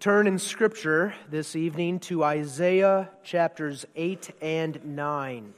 [0.00, 5.52] turn in Scripture this evening to Isaiah chapters 8 and 9.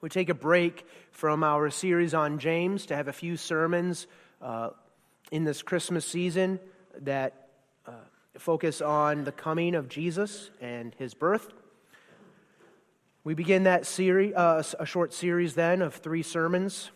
[0.00, 4.06] We take a break from our series on James to have a few sermons
[4.40, 4.70] uh,
[5.30, 6.60] in this Christmas season
[7.02, 7.48] that
[7.86, 7.92] uh,
[8.38, 11.52] focus on the coming of Jesus and his birth.
[13.22, 16.90] We begin that series, uh, a short series then of three sermons.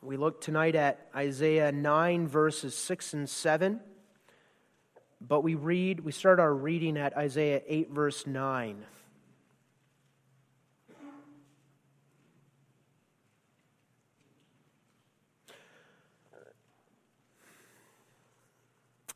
[0.00, 3.80] We look tonight at Isaiah 9, verses 6 and 7.
[5.26, 8.84] But we read, we start our reading at Isaiah 8, verse 9.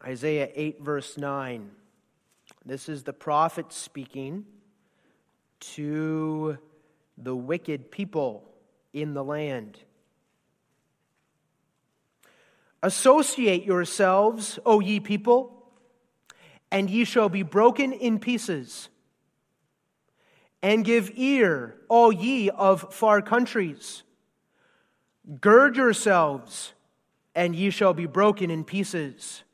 [0.02, 1.70] Isaiah 8, verse 9.
[2.64, 4.46] This is the prophet speaking
[5.60, 6.56] to
[7.18, 8.48] the wicked people
[8.94, 9.78] in the land.
[12.82, 15.57] Associate yourselves, O ye people
[16.70, 18.88] and ye shall be broken in pieces.
[20.62, 24.02] And give ear, all ye of far countries.
[25.40, 26.72] Gird yourselves,
[27.34, 29.44] and ye shall be broken in pieces.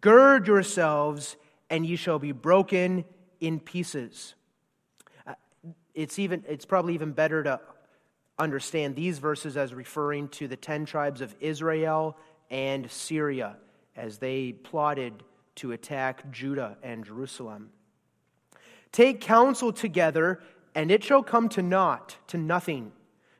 [0.00, 1.36] Gird yourselves,
[1.68, 3.04] and ye shall be broken
[3.40, 4.34] in pieces.
[5.26, 5.34] Uh,
[5.94, 7.60] it's, even, it's probably even better to
[8.38, 12.16] understand these verses as referring to the ten tribes of Israel
[12.50, 13.56] and Syria
[13.96, 15.22] as they plotted
[15.56, 17.70] to attack Judah and Jerusalem.
[18.92, 20.40] Take counsel together,
[20.74, 22.92] and it shall come to naught, to nothing.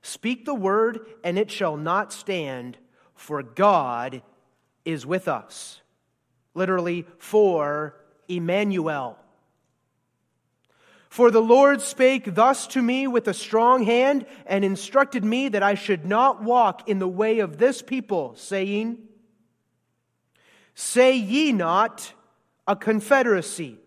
[0.02, 2.76] Speak the word, and it shall not stand,
[3.14, 4.22] for God
[4.84, 5.80] is with us.
[6.54, 7.96] Literally, for
[8.28, 9.18] Emmanuel.
[11.08, 15.62] For the Lord spake thus to me with a strong hand, and instructed me that
[15.62, 18.98] I should not walk in the way of this people, saying,
[20.74, 22.12] Say ye not
[22.66, 23.78] a confederacy.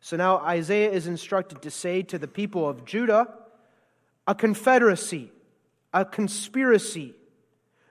[0.00, 3.28] So now Isaiah is instructed to say to the people of Judah,
[4.26, 5.30] a confederacy,
[5.92, 7.14] a conspiracy.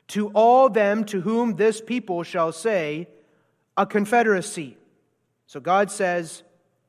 [0.09, 3.07] To all them to whom this people shall say,
[3.75, 4.77] a confederacy.
[5.47, 6.43] So God says,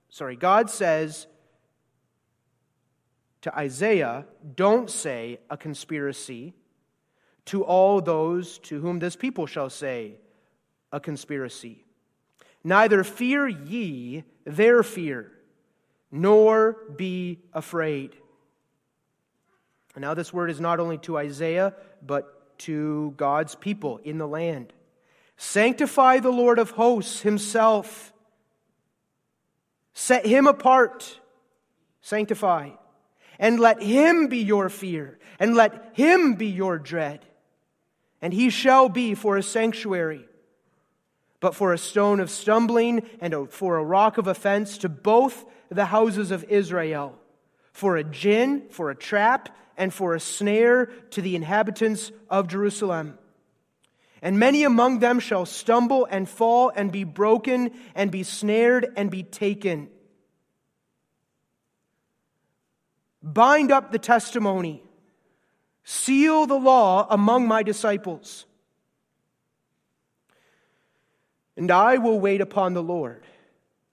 [0.09, 1.27] sorry, God says
[3.41, 6.55] to Isaiah, don't say a conspiracy
[7.47, 10.17] to all those to whom this people shall say,
[10.97, 11.85] a conspiracy.
[12.65, 15.31] Neither fear ye their fear,
[16.11, 18.17] nor be afraid.
[19.95, 21.75] Now, this word is not only to Isaiah,
[22.05, 24.73] but to God's people in the land.
[25.37, 28.13] Sanctify the Lord of hosts himself.
[29.93, 31.21] Set him apart.
[32.01, 32.71] Sanctify.
[33.39, 37.21] And let him be your fear, and let him be your dread.
[38.23, 40.27] And he shall be for a sanctuary
[41.41, 45.87] but for a stone of stumbling and for a rock of offense to both the
[45.87, 47.19] houses of Israel,
[47.73, 53.19] for a gin, for a trap, and for a snare to the inhabitants of Jerusalem.
[54.23, 59.11] And many among them shall stumble and fall and be broken and be snared and
[59.11, 59.89] be taken.
[63.23, 64.83] Bind up the testimony,
[65.85, 68.46] seal the law among my disciples.
[71.57, 73.25] And I will wait upon the Lord,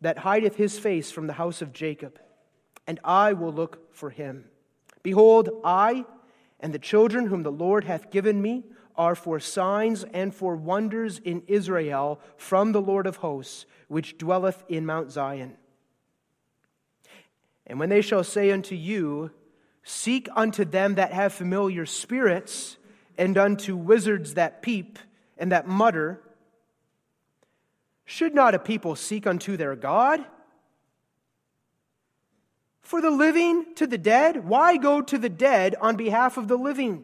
[0.01, 2.19] that hideth his face from the house of Jacob,
[2.85, 4.46] and I will look for him.
[5.01, 6.06] Behold, I
[6.59, 8.66] and the children whom the Lord hath given me
[8.96, 14.63] are for signs and for wonders in Israel from the Lord of hosts, which dwelleth
[14.68, 15.57] in Mount Zion.
[17.66, 19.31] And when they shall say unto you,
[19.84, 22.78] Seek unto them that have familiar spirits,
[23.18, 24.97] and unto wizards that peep
[25.38, 26.22] and that mutter,
[28.06, 30.24] should not a people seek unto their God?
[32.81, 36.58] For the living to the dead, why go to the dead on behalf of the
[36.58, 37.03] living?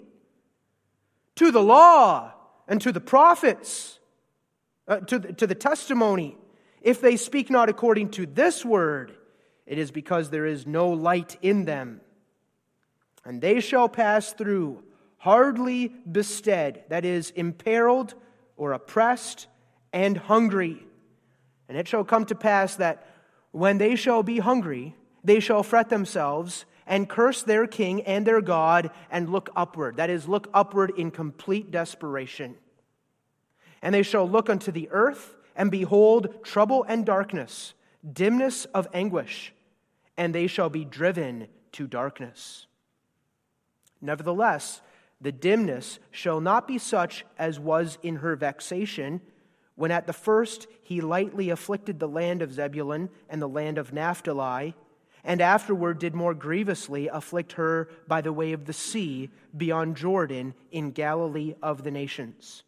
[1.36, 2.34] To the law
[2.68, 3.98] and to the prophets,
[4.88, 6.38] uh, to, the, to the testimony.
[6.82, 9.16] If they speak not according to this word,
[9.66, 12.02] it is because there is no light in them.
[13.24, 14.84] And they shall pass through,
[15.18, 18.16] hardly bestead, that is, imperiled
[18.58, 19.48] or oppressed
[19.94, 20.86] and hungry
[21.70, 23.06] and it shall come to pass that
[23.52, 28.42] when they shall be hungry, they shall fret themselves and curse their king and their
[28.42, 29.98] God and look upward.
[29.98, 32.56] That is, look upward in complete desperation.
[33.84, 37.76] And they shall look unto the earth and behold trouble and darkness,
[38.12, 39.54] dimness of anguish,
[40.18, 42.66] and they shall be driven to darkness.
[44.02, 44.82] Nevertheless,
[45.22, 49.22] the dimness shall not be such as was in her vexation
[49.80, 53.94] when at the first he lightly afflicted the land of Zebulun and the land of
[53.94, 54.76] Naphtali,
[55.24, 60.54] and afterward did more grievously afflict her by the way of the sea beyond Jordan
[60.70, 62.64] in Galilee of the nations.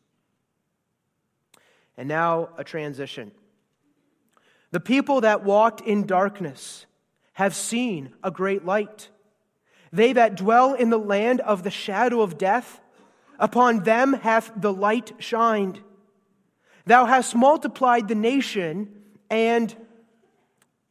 [1.98, 3.34] And now a transition.
[4.72, 6.86] The people that walked in darkness
[7.34, 9.10] have seen a great light.
[9.92, 12.80] They that dwell in the land of the shadow of death,
[13.38, 15.82] upon them hath the light shined.
[16.86, 18.90] Thou hast multiplied the nation,
[19.30, 19.76] and,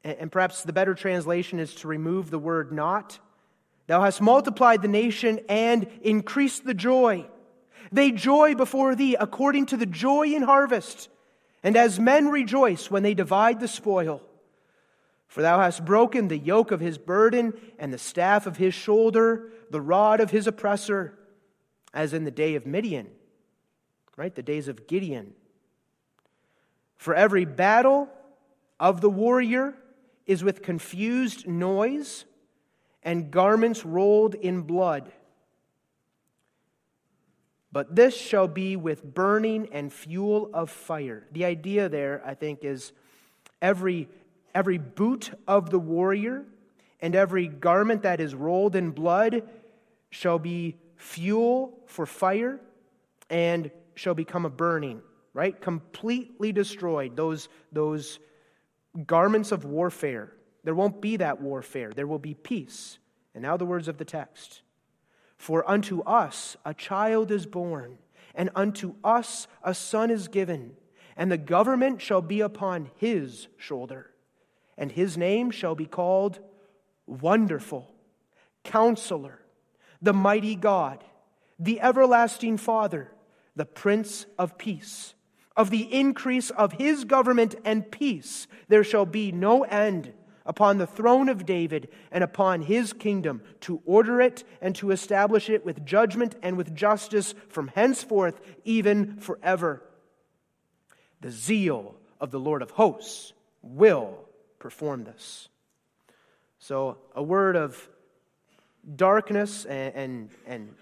[0.05, 3.19] and perhaps the better translation is to remove the word not.
[3.87, 7.27] Thou hast multiplied the nation and increased the joy.
[7.91, 11.09] They joy before thee according to the joy in harvest,
[11.63, 14.23] and as men rejoice when they divide the spoil.
[15.27, 19.51] For thou hast broken the yoke of his burden and the staff of his shoulder,
[19.71, 21.19] the rod of his oppressor,
[21.93, 23.09] as in the day of Midian,
[24.17, 24.35] right?
[24.35, 25.35] The days of Gideon
[27.00, 28.11] for every battle
[28.79, 29.73] of the warrior
[30.26, 32.26] is with confused noise
[33.02, 35.11] and garments rolled in blood.
[37.73, 41.26] But this shall be with burning and fuel of fire.
[41.32, 42.93] The idea there, I think, is
[43.62, 44.06] every,
[44.55, 46.44] every boot of the warrior
[47.00, 49.49] and every garment that is rolled in blood
[50.11, 52.61] shall be fuel for fire
[53.31, 55.00] and shall become a burning
[55.32, 55.61] right?
[55.61, 58.19] Completely destroyed, those, those
[59.06, 60.32] garments of warfare.
[60.65, 62.99] There won't be that warfare, there will be peace.
[63.35, 64.62] And now the words of the text
[65.37, 67.99] For unto us a child is born,
[68.35, 70.77] and unto us a son is given,
[71.17, 74.11] and the government shall be upon his shoulder,
[74.76, 76.41] and his name shall be called
[77.06, 77.93] Wonderful,
[78.65, 79.41] Counselor,
[80.03, 81.05] the Mighty God,
[81.59, 83.11] the Everlasting Father,
[83.55, 85.15] the Prince of Peace
[85.56, 90.12] of the increase of his government and peace, there shall be no end
[90.47, 95.49] upon the throne of David and upon his kingdom, to order it and to establish
[95.50, 99.82] it with judgment and with justice from henceforth, even forever.
[101.20, 103.32] The zeal of the Lord of hosts
[103.62, 104.25] will
[104.58, 105.49] perform this.
[106.58, 107.88] So, a word of
[108.97, 110.75] darkness and, and, and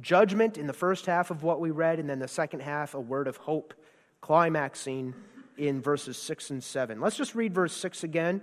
[0.00, 3.00] judgment in the first half of what we read, and then the second half, a
[3.00, 3.74] word of hope,
[4.20, 5.14] climaxing
[5.58, 7.00] in verses 6 and 7.
[7.00, 8.40] Let's just read verse 6 again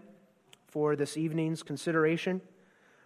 [0.68, 2.42] for this evening's consideration.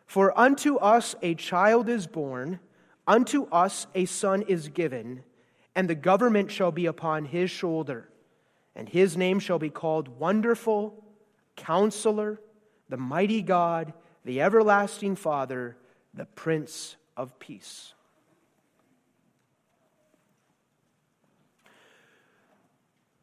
[0.05, 2.59] For unto us a child is born,
[3.07, 5.23] unto us a son is given,
[5.75, 8.09] and the government shall be upon his shoulder,
[8.75, 11.03] and his name shall be called Wonderful,
[11.55, 12.39] Counselor,
[12.89, 13.93] the Mighty God,
[14.25, 15.77] the Everlasting Father,
[16.13, 17.93] the Prince of Peace.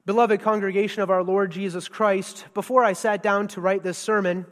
[0.06, 4.47] Beloved congregation of our Lord Jesus Christ, before I sat down to write this sermon,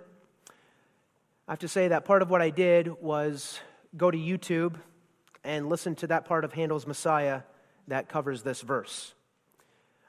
[1.49, 3.59] I have to say that part of what I did was
[3.97, 4.75] go to YouTube
[5.43, 7.41] and listen to that part of Handel's Messiah
[7.87, 9.15] that covers this verse.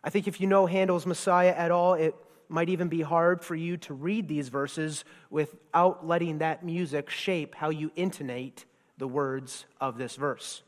[0.03, 2.15] I think if you know Handel's Messiah at all, it
[2.49, 7.55] might even be hard for you to read these verses without letting that music shape
[7.55, 8.65] how you intonate
[8.97, 10.63] the words of this verse.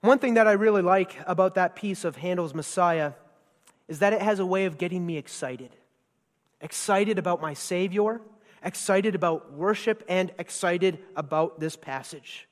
[0.00, 3.12] One thing that I really like about that piece of Handel's Messiah
[3.88, 5.70] is that it has a way of getting me excited.
[6.60, 8.20] Excited about my Savior,
[8.62, 12.48] excited about worship, and excited about this passage.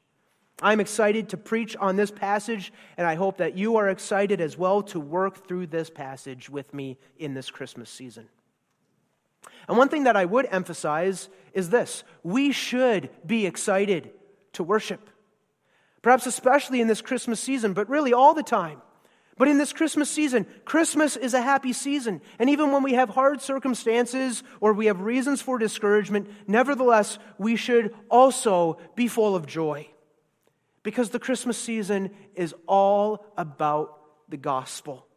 [0.61, 4.57] I'm excited to preach on this passage, and I hope that you are excited as
[4.57, 8.29] well to work through this passage with me in this Christmas season.
[9.69, 14.11] And one thing that I would emphasize is this we should be excited
[14.55, 15.11] to worship.
[16.07, 18.81] Perhaps especially in this Christmas season, but really all the time.
[19.37, 22.21] But in this Christmas season, Christmas is a happy season.
[22.39, 27.57] And even when we have hard circumstances or we have reasons for discouragement, nevertheless, we
[27.57, 29.89] should also be full of joy.
[30.85, 33.99] Because the Christmas season is all about
[34.29, 35.09] the gospel.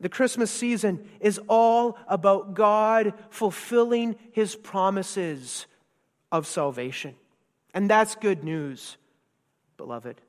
[0.00, 5.66] The Christmas season is all about God fulfilling his promises
[6.32, 7.16] of salvation.
[7.74, 8.96] And that's good news
[9.78, 10.20] beloved.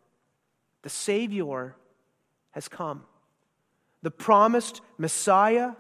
[0.84, 1.75] The Savior
[2.51, 3.03] has come.
[4.01, 5.72] The promised Messiah,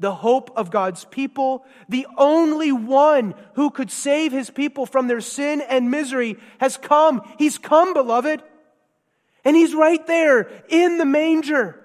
[0.00, 5.20] the hope of God's people, the only one who could save his people from their
[5.20, 7.22] sin and misery has come.
[7.38, 8.42] He's come, beloved.
[9.44, 11.80] And he's right there in the manger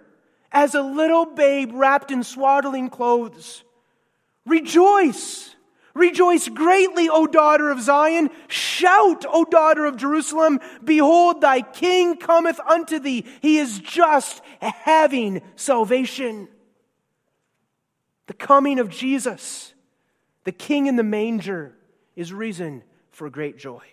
[0.52, 3.64] as a little babe wrapped in swaddling clothes.
[4.46, 5.53] Rejoice!
[5.96, 8.32] Rejoice greatly, O daughter of Zion.
[8.48, 10.60] Shout, O daughter of Jerusalem.
[10.84, 13.26] Behold, thy king cometh unto thee.
[13.42, 16.48] He is just, having salvation.
[18.26, 19.74] The coming of Jesus,
[20.46, 21.76] the king in the manger,
[22.16, 23.84] is reason for great joy.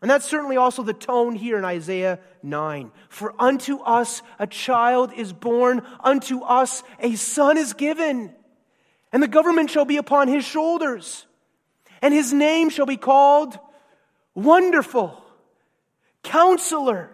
[0.00, 2.90] And that's certainly also the tone here in Isaiah 9.
[3.10, 8.34] For unto us a child is born, unto us a son is given
[9.12, 11.26] and the government shall be upon his shoulders,
[12.02, 13.58] and his name shall be called
[14.34, 15.22] Wonderful,
[16.22, 17.10] Counselor,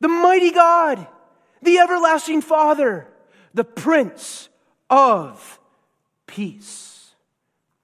[0.00, 1.06] the Mighty God,
[1.62, 3.06] the Everlasting Father,
[3.54, 4.48] the Prince
[4.90, 5.60] of
[6.26, 6.96] Peace.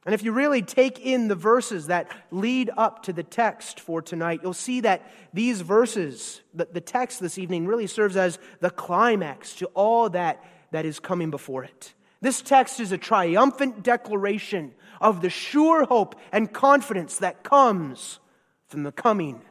[0.04, 4.02] And if you really take in the verses that lead up to the text for
[4.02, 8.71] tonight, you'll see that these verses, the, the text this evening, really serves as the
[8.71, 10.42] climax to all that,
[10.73, 11.94] that is coming before it.
[12.23, 18.21] This text is a triumphant declaration of the sure hope and confidence that comes
[18.69, 19.43] from the coming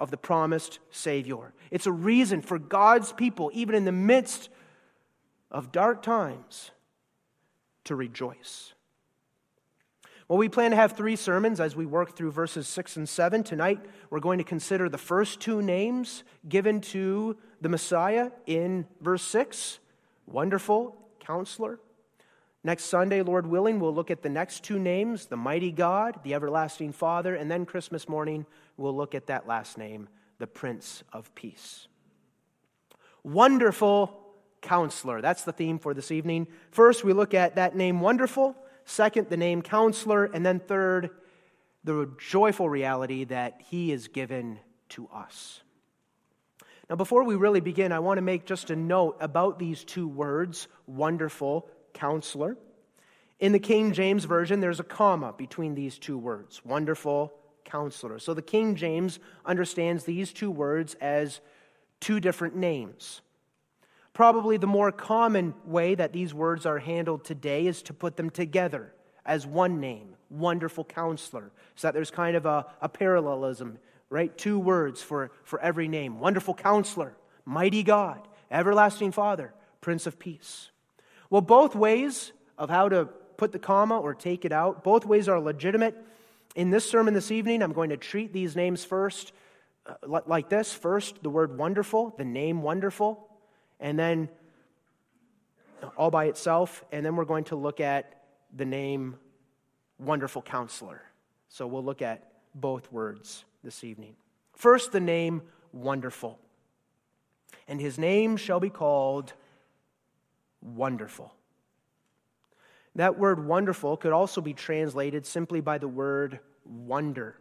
[0.00, 1.54] of the promised Savior.
[1.70, 4.48] It's a reason for God's people, even in the midst
[5.52, 6.72] of dark times,
[7.84, 8.74] to rejoice.
[10.26, 13.44] Well, we plan to have three sermons as we work through verses 6 and 7.
[13.44, 13.80] Tonight,
[14.10, 19.78] we're going to consider the first two names given to the Messiah in verse 6
[20.26, 21.78] Wonderful Counselor
[22.66, 26.34] Next Sunday, Lord willing, we'll look at the next two names the mighty God, the
[26.34, 28.44] everlasting Father, and then Christmas morning,
[28.76, 30.08] we'll look at that last name,
[30.38, 31.86] the Prince of Peace.
[33.22, 34.20] Wonderful
[34.62, 35.20] Counselor.
[35.20, 36.48] That's the theme for this evening.
[36.72, 38.56] First, we look at that name, Wonderful.
[38.84, 40.24] Second, the name Counselor.
[40.24, 41.10] And then third,
[41.84, 44.58] the joyful reality that He is given
[44.88, 45.60] to us.
[46.90, 50.08] Now, before we really begin, I want to make just a note about these two
[50.08, 52.56] words, wonderful counselor.
[53.38, 57.32] In the King James Version, there's a comma between these two words wonderful
[57.64, 58.18] counselor.
[58.18, 61.40] So the King James understands these two words as
[62.00, 63.20] two different names.
[64.12, 68.30] Probably the more common way that these words are handled today is to put them
[68.30, 68.94] together
[69.26, 71.50] as one name, wonderful counselor.
[71.74, 74.36] So that there's kind of a, a parallelism, right?
[74.38, 80.70] Two words for, for every name wonderful counselor, mighty God, everlasting Father, Prince of Peace.
[81.30, 83.06] Well, both ways of how to
[83.36, 85.96] put the comma or take it out, both ways are legitimate.
[86.54, 89.32] In this sermon this evening, I'm going to treat these names first
[89.86, 93.28] uh, like this first, the word wonderful, the name wonderful,
[93.78, 94.28] and then
[95.96, 98.22] all by itself, and then we're going to look at
[98.54, 99.16] the name
[99.98, 101.02] wonderful counselor.
[101.48, 104.16] So we'll look at both words this evening.
[104.54, 105.42] First, the name
[105.72, 106.38] wonderful.
[107.68, 109.34] And his name shall be called
[110.66, 111.32] wonderful.
[112.96, 117.38] That word wonderful could also be translated simply by the word wonder.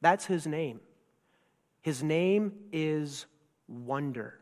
[0.00, 0.80] That's his name.
[1.80, 3.26] His name is
[3.66, 4.38] wonder.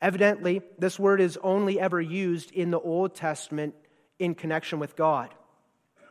[0.00, 3.74] Evidently, this word is only ever used in the Old Testament
[4.18, 5.34] in connection with God.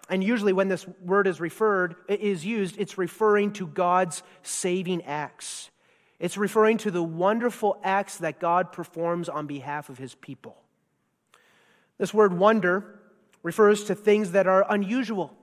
[0.10, 5.70] And usually, when this word is referred, is used, it's referring to God's saving acts.
[6.20, 10.63] It's referring to the wonderful acts that God performs on behalf of his people.
[12.04, 13.00] This word wonder
[13.44, 15.34] refers to things that are unusual,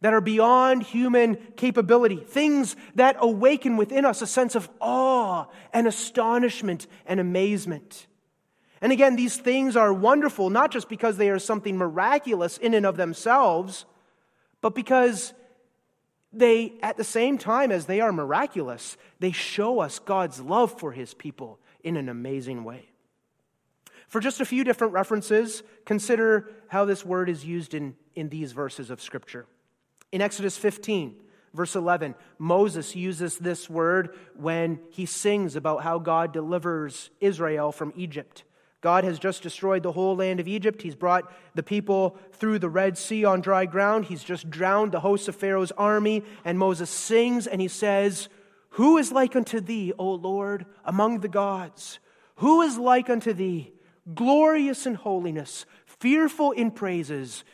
[0.00, 5.86] that are beyond human capability, things that awaken within us a sense of awe and
[5.86, 8.08] astonishment and amazement.
[8.80, 12.84] And again, these things are wonderful not just because they are something miraculous in and
[12.84, 13.84] of themselves,
[14.60, 15.34] but because
[16.32, 20.90] they, at the same time as they are miraculous, they show us God's love for
[20.90, 22.88] his people in an amazing way.
[24.08, 28.52] For just a few different references, consider how this word is used in, in these
[28.52, 29.46] verses of Scripture.
[30.12, 31.16] In Exodus 15,
[31.52, 37.92] verse 11, Moses uses this word when he sings about how God delivers Israel from
[37.96, 38.44] Egypt.
[38.80, 40.82] God has just destroyed the whole land of Egypt.
[40.82, 44.04] He's brought the people through the Red Sea on dry ground.
[44.04, 46.22] He's just drowned the hosts of Pharaoh's army.
[46.44, 48.28] And Moses sings and he says,
[48.70, 51.98] Who is like unto thee, O Lord, among the gods?
[52.36, 53.72] Who is like unto thee?
[54.14, 57.44] Glorious in holiness, fearful in praises,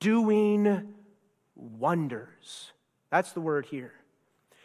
[0.00, 0.94] doing
[1.54, 2.72] wonders.
[3.10, 3.92] That's the word here.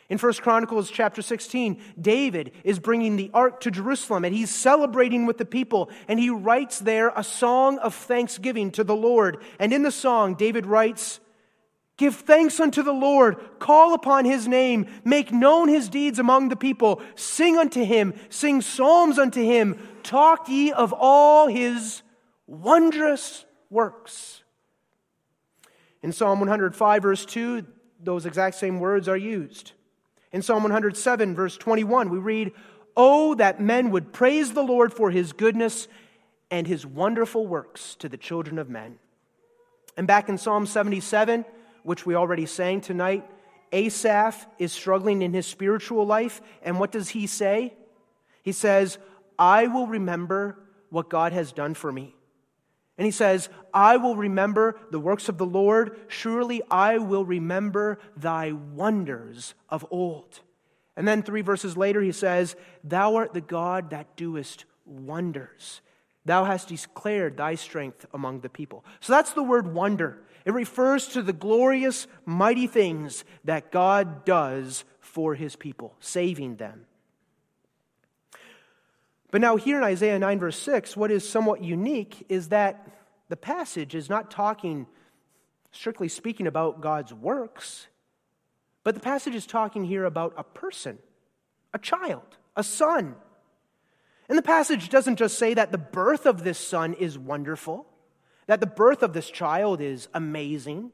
[0.10, 5.28] In 1 Chronicles chapter 16, David is bringing the ark to Jerusalem and he's celebrating
[5.28, 9.44] with the people and he writes there a song of thanksgiving to the Lord.
[9.60, 11.20] And in the song, David writes,
[12.00, 16.56] Give thanks unto the Lord, call upon his name, make known his deeds among the
[16.56, 22.02] people, sing unto him, sing psalms unto him, talk ye of all his
[22.48, 24.44] wondrous works.
[26.02, 27.66] In Psalm 105, verse 2,
[28.02, 29.74] those exact same words are used.
[30.32, 32.54] In Psalm 107, verse 21, we read,
[32.96, 35.90] Oh, that men would praise the Lord for his goodness
[36.50, 39.00] and his wonderful works to the children of men.
[39.98, 41.44] And back in Psalm 77,
[41.84, 43.30] which we already sang tonight,
[43.72, 46.42] Asaph is struggling in his spiritual life.
[46.64, 47.74] And what does he say?
[48.44, 48.98] He says,
[49.38, 50.60] I will remember
[50.90, 52.16] what God has done for me.
[52.98, 55.98] And he says, I will remember the works of the Lord.
[56.10, 60.42] Surely I will remember thy wonders of old.
[60.98, 65.80] And then three verses later, he says, Thou art the God that doest wonders.
[66.26, 68.84] Thou hast declared thy strength among the people.
[69.00, 70.22] So that's the word wonder.
[70.46, 76.86] It refers to the glorious, mighty things that God does for his people, saving them.
[79.32, 82.88] But now, here in Isaiah 9, verse 6, what is somewhat unique is that
[83.30, 84.88] the passage is not talking,
[85.72, 87.88] strictly speaking, about God's works,
[88.84, 90.98] but the passage is talking here about a person,
[91.74, 93.16] a child, a son.
[94.28, 97.86] And the passage doesn't just say that the birth of this son is wonderful,
[98.50, 100.92] that the birth of this child is amazing,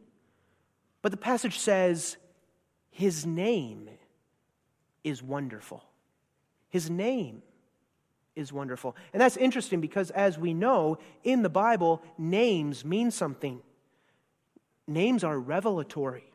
[1.01, 2.17] but the passage says
[2.91, 3.89] his name
[5.05, 5.81] is wonderful.
[6.67, 7.43] His name
[8.35, 8.93] is wonderful.
[9.13, 13.61] And that's interesting because, as we know, in the Bible, names mean something.
[14.85, 16.25] Names are revelatory,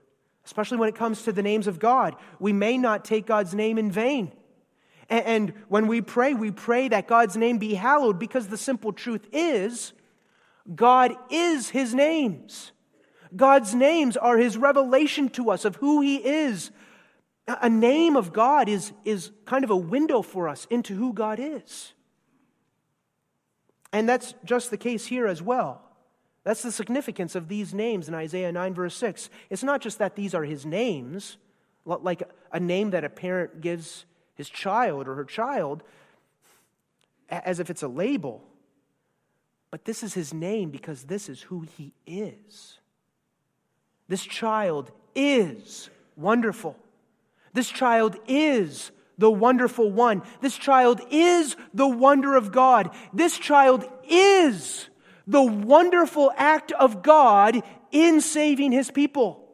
[0.47, 2.17] especially when it comes to the names of God.
[2.39, 4.33] We may not take God's name in vain.
[5.11, 9.29] And when we pray, we pray that God's name be hallowed because the simple truth
[9.33, 9.93] is
[10.75, 12.73] God is his names.
[13.35, 16.71] God's names are his revelation to us of who he is.
[17.47, 21.38] A name of God is, is kind of a window for us into who God
[21.40, 21.93] is.
[23.93, 25.83] And that's just the case here as well.
[26.45, 29.31] That's the significance of these names in Isaiah 9, verse 6.
[29.50, 31.37] It's not just that these are his names,
[31.85, 35.83] like a name that a parent gives his child or her child,
[37.29, 38.43] as if it's a label.
[39.71, 42.78] But this is his name because this is who he is.
[44.09, 46.76] This child is wonderful.
[47.52, 50.23] This child is the wonderful one.
[50.41, 52.91] This child is the wonder of God.
[53.13, 54.89] This child is
[55.26, 59.49] the wonderful act of God in saving his people.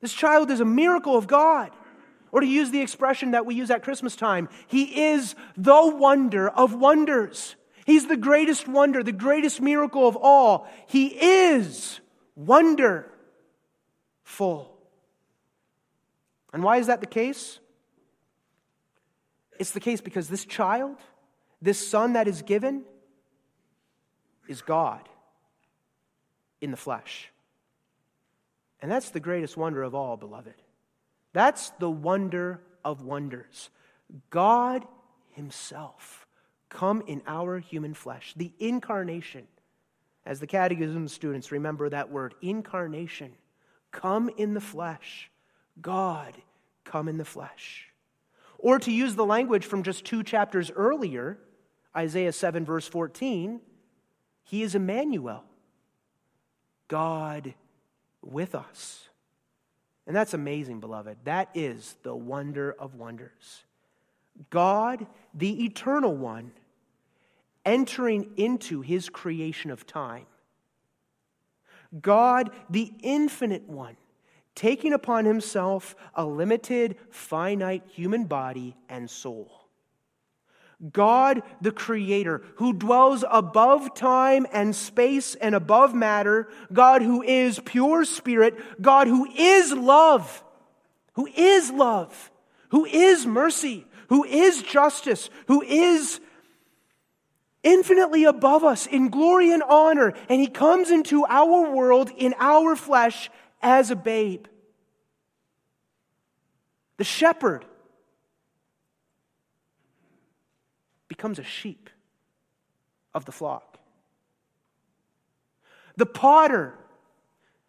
[0.00, 1.70] This child is a miracle of God.
[2.30, 6.48] Or to use the expression that we use at Christmas time, he is the wonder
[6.48, 7.56] of wonders.
[7.88, 10.68] He's the greatest wonder, the greatest miracle of all.
[10.88, 12.00] He is
[12.36, 13.08] wonderful.
[16.52, 17.60] And why is that the case?
[19.58, 20.98] It's the case because this child,
[21.62, 22.84] this son that is given,
[24.48, 25.08] is God
[26.60, 27.32] in the flesh.
[28.82, 30.62] And that's the greatest wonder of all, beloved.
[31.32, 33.70] That's the wonder of wonders.
[34.28, 34.84] God
[35.30, 36.27] Himself
[36.68, 39.46] come in our human flesh, the incarnation.
[40.26, 43.32] As the catechism students remember that word, incarnation.
[43.90, 45.30] Come in the flesh.
[45.80, 46.34] God
[46.84, 47.88] come in the flesh.
[48.58, 51.38] Or to use the language from just two chapters earlier,
[51.96, 53.60] Isaiah 7, verse 14,
[54.44, 55.44] he is Emmanuel,
[56.88, 57.54] God
[58.22, 59.08] with us.
[60.06, 61.18] And that's amazing, beloved.
[61.24, 63.64] That is the wonder of wonders.
[64.50, 66.52] God, the eternal one,
[67.64, 70.26] entering into his creation of time.
[72.00, 73.96] God, the infinite one,
[74.54, 79.50] taking upon himself a limited, finite human body and soul.
[80.92, 87.58] God, the Creator, who dwells above time and space and above matter, God who is
[87.58, 90.44] pure spirit, God who is love,
[91.14, 92.30] who is love,
[92.68, 96.20] who is mercy, who is justice, who is
[97.62, 102.76] infinitely above us in glory and honor, and He comes into our world in our
[102.76, 103.30] flesh
[103.62, 104.46] as a babe.
[106.98, 107.64] The shepherd
[111.06, 111.90] becomes a sheep
[113.14, 113.78] of the flock.
[115.96, 116.74] The potter,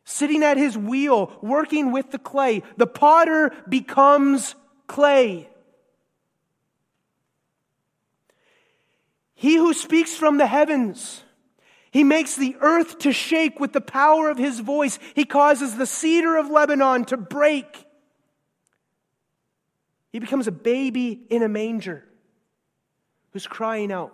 [0.04, 4.54] sitting at his wheel, working with the clay, the potter becomes
[4.86, 5.50] clay.
[9.40, 11.24] He who speaks from the heavens
[11.92, 15.00] he makes the earth to shake with the power of his voice.
[15.16, 17.86] He causes the cedar of Lebanon to break.
[20.12, 22.04] He becomes a baby in a manger
[23.32, 24.14] who's crying out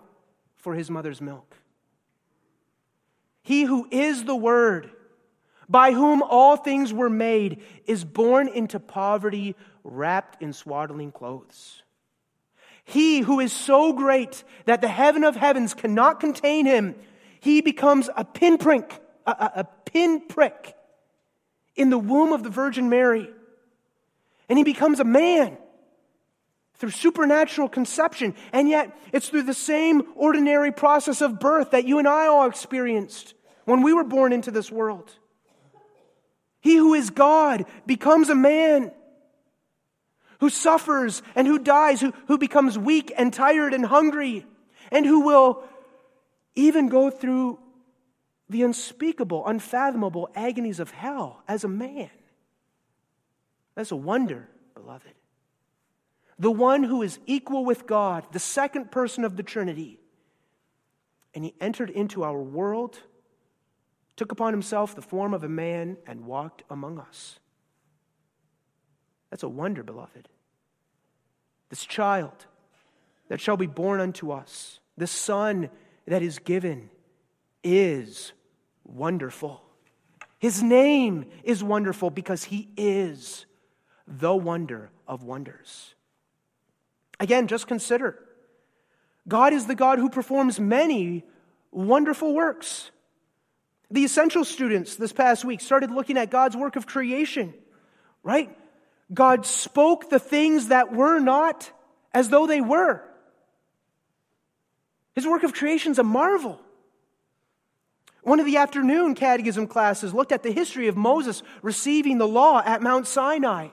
[0.56, 1.54] for his mother's milk.
[3.42, 4.90] He who is the Word,
[5.68, 11.82] by whom all things were made, is born into poverty, wrapped in swaddling clothes.
[12.88, 16.94] He who is so great that the heaven of heavens cannot contain him,
[17.40, 20.76] he becomes a pinprick, a, a, a pinprick
[21.74, 23.28] in the womb of the Virgin Mary.
[24.48, 25.58] And he becomes a man
[26.74, 28.36] through supernatural conception.
[28.52, 32.46] And yet, it's through the same ordinary process of birth that you and I all
[32.46, 35.10] experienced when we were born into this world.
[36.60, 38.92] He who is God becomes a man
[40.40, 44.46] who suffers and who dies, who, who becomes weak and tired and hungry,
[44.90, 45.62] and who will
[46.54, 47.58] even go through
[48.48, 52.10] the unspeakable, unfathomable agonies of hell as a man.
[53.74, 55.12] That's a wonder, beloved.
[56.38, 60.00] The one who is equal with God, the second person of the Trinity.
[61.34, 62.98] And he entered into our world,
[64.16, 67.38] took upon himself the form of a man, and walked among us.
[69.30, 70.28] That's a wonder, beloved.
[71.68, 72.46] This child
[73.28, 75.68] that shall be born unto us, the Son
[76.06, 76.90] that is given,
[77.64, 78.32] is
[78.84, 79.62] wonderful.
[80.38, 83.46] His name is wonderful because he is
[84.06, 85.94] the wonder of wonders.
[87.18, 88.22] Again, just consider
[89.26, 91.24] God is the God who performs many
[91.72, 92.90] wonderful works.
[93.90, 97.54] The essential students this past week started looking at God's work of creation,
[98.22, 98.56] right?
[99.12, 101.70] God spoke the things that were not
[102.12, 103.02] as though they were.
[105.14, 106.60] His work of creation is a marvel.
[108.22, 112.60] One of the afternoon catechism classes looked at the history of Moses receiving the law
[112.64, 113.68] at Mount Sinai.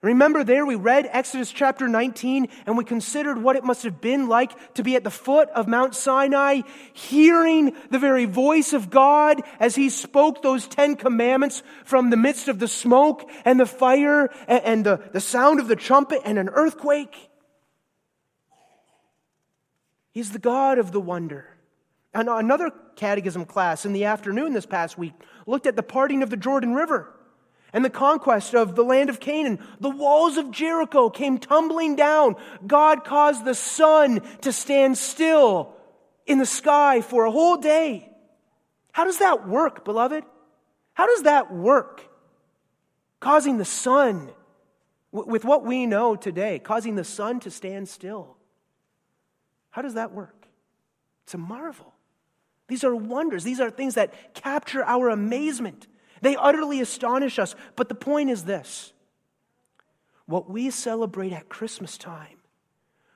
[0.00, 4.28] Remember, there we read Exodus chapter 19 and we considered what it must have been
[4.28, 6.60] like to be at the foot of Mount Sinai,
[6.92, 12.46] hearing the very voice of God as he spoke those Ten Commandments from the midst
[12.46, 16.48] of the smoke and the fire and the, the sound of the trumpet and an
[16.48, 17.28] earthquake.
[20.12, 21.56] He's the God of the wonder.
[22.14, 26.36] Another catechism class in the afternoon this past week looked at the parting of the
[26.36, 27.17] Jordan River
[27.72, 29.58] and the conquest of the land of Canaan.
[29.80, 32.36] The walls of Jericho came tumbling down.
[32.66, 35.74] God caused the sun to stand still
[36.26, 38.10] in the sky for a whole day.
[38.92, 40.24] How does that work, beloved?
[40.94, 42.02] How does that work?
[43.20, 44.30] Causing the sun,
[45.10, 48.36] with what we know today, causing the sun to stand still.
[49.70, 50.46] How does that work?
[51.24, 51.94] It's a marvel.
[52.68, 53.44] These are wonders.
[53.44, 55.86] These are things that capture our amazement.
[56.20, 57.54] They utterly astonish us.
[57.76, 58.92] But the point is this
[60.26, 62.38] what we celebrate at Christmas time,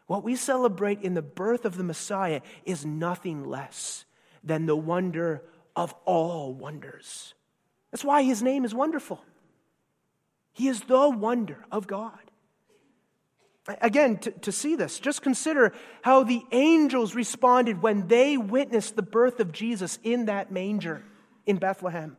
[0.06, 4.04] what we celebrate in the birth of the Messiah, is nothing less
[4.42, 5.42] than the wonder
[5.76, 7.34] of all wonders.
[7.90, 9.22] That's why his name is wonderful.
[10.52, 12.18] He is the wonder of God.
[13.80, 19.02] Again, to, to, see this, just consider how the angels responded when they witnessed the
[19.02, 21.04] birth of Jesus in that manger
[21.46, 22.16] in Bethlehem.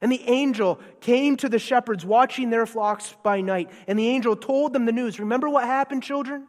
[0.00, 4.36] And the angel came to the shepherds watching their flocks by night, and the angel
[4.36, 5.18] told them the news.
[5.18, 6.46] Remember what happened, children?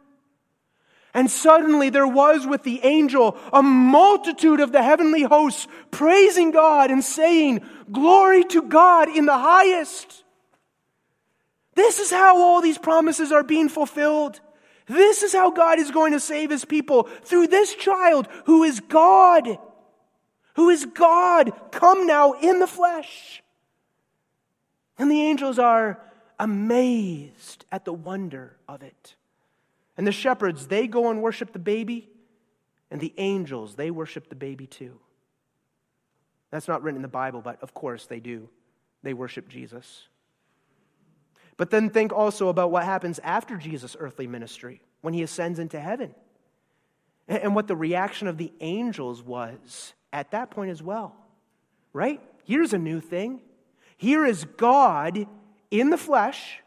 [1.12, 6.90] And suddenly there was with the angel a multitude of the heavenly hosts praising God
[6.92, 10.22] and saying, Glory to God in the highest
[11.80, 14.40] this is how all these promises are being fulfilled.
[14.86, 18.80] This is how God is going to save his people through this child who is
[18.80, 19.58] God.
[20.60, 23.42] Who is God come now in the flesh.
[24.98, 25.98] And the angels are
[26.38, 29.14] amazed at the wonder of it.
[29.96, 32.10] And the shepherds, they go and worship the baby,
[32.90, 35.00] and the angels, they worship the baby too.
[36.50, 38.50] That's not written in the Bible, but of course they do.
[39.02, 40.08] They worship Jesus.
[41.56, 45.80] But then think also about what happens after Jesus' earthly ministry when he ascends into
[45.80, 46.14] heaven
[47.28, 51.14] and what the reaction of the angels was at that point as well.
[51.92, 52.20] Right?
[52.44, 53.40] Here's a new thing.
[53.96, 55.26] Here is God
[55.70, 56.60] in the flesh.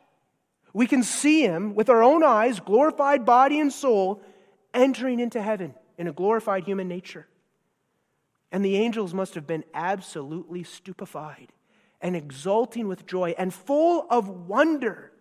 [0.74, 4.22] We can see him with our own eyes, glorified body and soul,
[4.74, 7.28] entering into heaven in a glorified human nature.
[8.52, 11.52] And the angels must have been absolutely stupefied
[12.02, 15.12] and exulting with joy and full of wonder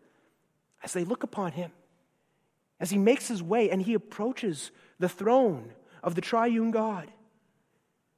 [0.82, 1.70] as they look upon him,
[2.80, 7.10] as he makes his way and he approaches the throne of the triune God.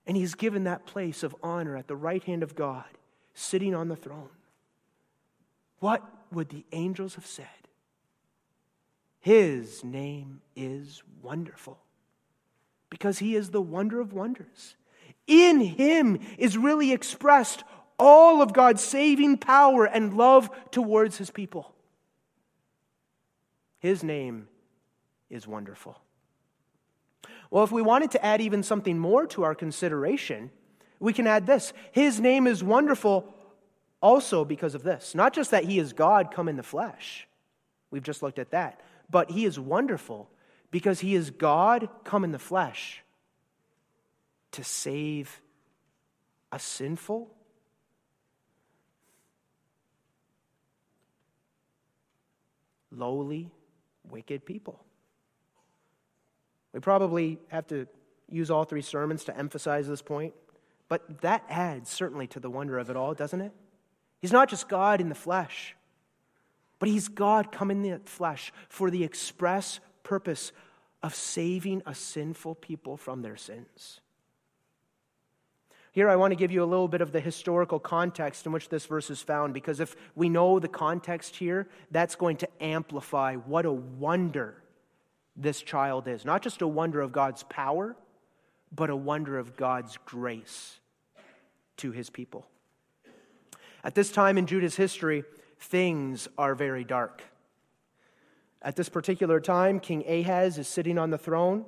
[0.07, 2.85] And he's given that place of honor at the right hand of God,
[3.35, 4.29] sitting on the throne.
[5.81, 7.47] What would the angels have said?
[9.21, 11.79] His name is wonderful
[12.91, 14.77] because he is the wonder of wonders.
[15.27, 17.65] In him is really expressed
[17.99, 21.73] all of God's saving power and love towards his people.
[23.79, 24.49] His name
[25.31, 25.99] is wonderful.
[27.55, 30.51] Well, if we wanted to add even something more to our consideration,
[30.99, 33.33] we can add this His name is wonderful
[34.03, 35.15] also because of this.
[35.15, 37.29] Not just that He is God come in the flesh,
[37.93, 40.29] we've just looked at that, but He is wonderful
[40.73, 43.05] because He is God come in the flesh
[44.51, 45.41] to save
[46.51, 47.33] a sinful,
[52.91, 53.53] lowly,
[54.11, 54.84] wicked people.
[56.75, 57.87] We probably have to
[58.29, 60.35] use all three sermons to emphasize this point,
[60.89, 63.53] but that adds certainly to the wonder of it all, doesn't it?
[64.21, 65.77] He's not just God in the flesh,
[66.81, 70.51] but He's God come in the flesh for the express purpose
[71.03, 74.01] of saving a sinful people from their sins.
[75.93, 78.69] Here, I want to give you a little bit of the historical context in which
[78.69, 83.37] this verse is found, because if we know the context here, that's going to amplify
[83.37, 84.64] what a wonder
[85.37, 86.25] this child is.
[86.25, 87.97] Not just a wonder of God's power,
[88.73, 90.79] but a wonder of God's grace
[91.79, 92.47] to his people.
[93.83, 95.25] At this time in Judah's history,
[95.59, 97.23] things are very dark.
[98.63, 101.67] At this particular time, King Ahaz is sitting on the throne.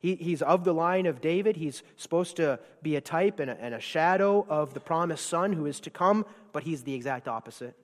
[0.00, 1.56] He, he's of the line of David.
[1.56, 5.52] He's supposed to be a type and a, and a shadow of the promised son
[5.52, 7.76] who is to come, but he's the exact opposite.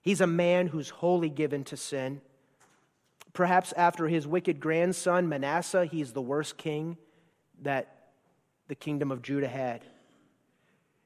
[0.00, 2.20] He's a man who's wholly given to sin.
[3.32, 6.96] Perhaps after his wicked grandson, Manasseh, he's the worst king
[7.62, 8.12] that
[8.68, 9.84] the kingdom of Judah had.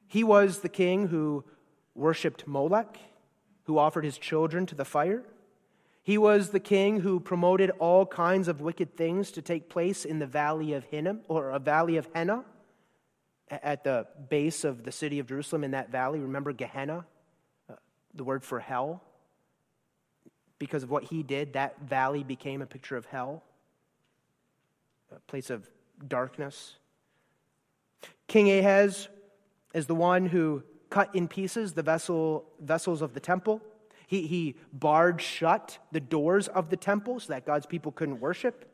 [0.07, 1.45] He was the king who
[1.95, 2.99] worshiped Molech,
[3.65, 5.23] who offered his children to the fire.
[6.03, 10.19] He was the king who promoted all kinds of wicked things to take place in
[10.19, 12.45] the valley of Hinnom, or a valley of Henna,
[13.51, 16.19] at the base of the city of Jerusalem in that valley.
[16.19, 17.07] Remember Gehenna,
[17.71, 17.75] uh,
[18.15, 19.03] the word for hell?
[20.65, 23.43] Because of what he did, that valley became a picture of hell,
[25.15, 25.69] a place of
[26.09, 26.77] darkness.
[28.29, 29.09] King Ahaz
[29.75, 33.61] is the one who cut in pieces the vessel, vessels of the temple.
[34.07, 38.65] He, he barred shut the doors of the temple so that God's people couldn't worship.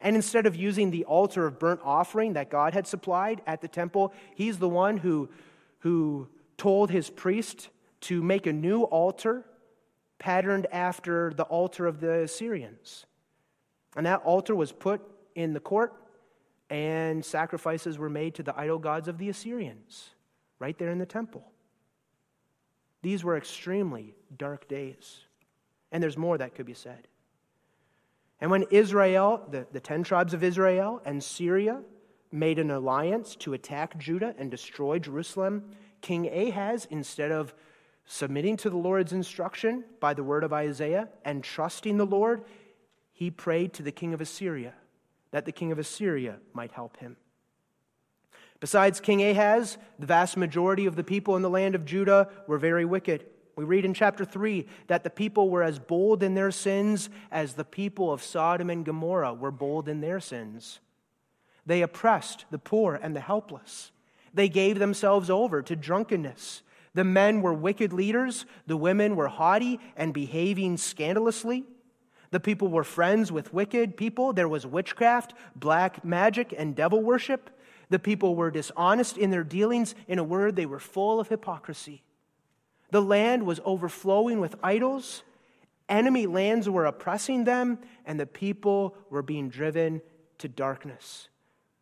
[0.00, 3.68] And instead of using the altar of burnt offering that God had supplied at the
[3.68, 5.28] temple, he's the one who,
[5.80, 7.68] who told his priest
[8.02, 9.44] to make a new altar
[10.18, 13.06] patterned after the altar of the Assyrians.
[13.96, 15.00] And that altar was put
[15.34, 15.92] in the court,
[16.70, 20.10] and sacrifices were made to the idol gods of the Assyrians
[20.58, 21.44] right there in the temple.
[23.02, 25.20] These were extremely dark days.
[25.92, 27.06] And there's more that could be said.
[28.40, 31.82] And when Israel, the, the 10 tribes of Israel and Syria,
[32.32, 35.64] made an alliance to attack Judah and destroy Jerusalem,
[36.00, 37.54] King Ahaz, instead of
[38.06, 42.44] submitting to the Lord's instruction by the word of Isaiah and trusting the Lord,
[43.12, 44.72] he prayed to the king of Assyria
[45.32, 47.16] that the king of Assyria might help him.
[48.58, 52.58] Besides King Ahaz, the vast majority of the people in the land of Judah were
[52.58, 53.26] very wicked.
[53.54, 57.54] We read in chapter 3 that the people were as bold in their sins as
[57.54, 60.80] the people of Sodom and Gomorrah were bold in their sins.
[61.66, 63.90] They oppressed the poor and the helpless.
[64.32, 66.62] They gave themselves over to drunkenness.
[66.96, 71.64] The men were wicked leaders, the women were haughty and behaving scandalously.
[72.30, 74.32] The people were friends with wicked people.
[74.32, 77.50] There was witchcraft, black magic, and devil worship.
[77.90, 79.94] The people were dishonest in their dealings.
[80.08, 82.02] In a word, they were full of hypocrisy.
[82.92, 85.22] The land was overflowing with idols.
[85.90, 90.00] Enemy lands were oppressing them, and the people were being driven
[90.38, 91.28] to darkness.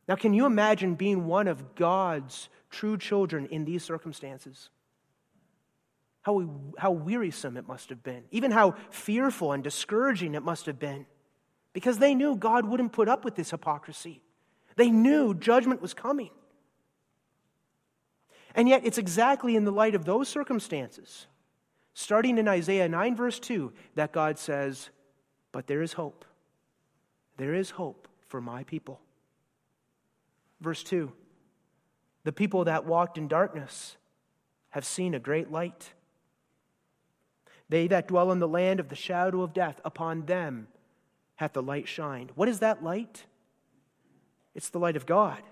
[0.09, 4.71] Now, can you imagine being one of God's true children in these circumstances?
[6.25, 10.79] How, how wearisome it must have been, even how fearful and discouraging it must have
[10.79, 11.07] been,
[11.75, 14.23] because they knew God wouldn't put up with this hypocrisy.
[14.77, 16.31] They knew judgment was coming.
[18.55, 21.27] And yet, it's exactly in the light of those circumstances,
[21.93, 24.91] starting in Isaiah 9, verse 2, that God says,
[25.53, 26.25] But there is hope.
[27.37, 29.01] There is hope for my people.
[30.61, 31.13] Verse 2
[32.23, 33.97] The people that walked in darkness
[34.71, 35.94] have seen a great light.
[37.69, 40.69] They that dwell in the land of the shadow of death, upon them
[41.37, 42.31] hath the light shined.
[42.35, 43.25] What is that light?
[44.55, 45.43] It's the light of God,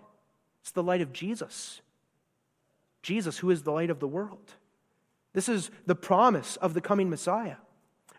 [0.60, 1.80] it's the light of Jesus.
[3.02, 4.54] Jesus, who is the light of the world.
[5.32, 7.56] This is the promise of the coming Messiah.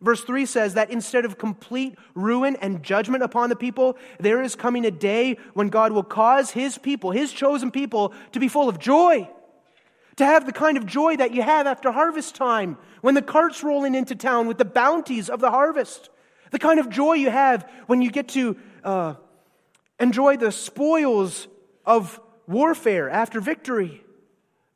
[0.02, 4.56] Verse 3 says that instead of complete ruin and judgment upon the people, there is
[4.56, 8.68] coming a day when God will cause his people, his chosen people, to be full
[8.68, 9.30] of joy,
[10.18, 13.64] To have the kind of joy that you have after harvest time when the cart's
[13.64, 16.10] rolling into town with the bounties of the harvest.
[16.52, 19.16] The kind of joy you have when you get to uh,
[20.00, 21.48] enjoy the spoils
[21.86, 24.04] of warfare after victory.